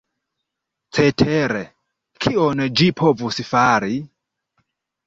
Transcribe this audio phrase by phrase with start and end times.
[0.99, 1.61] Cetere,
[2.27, 4.03] kion ĝi povus fari?